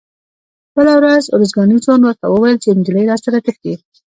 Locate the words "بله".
0.75-0.93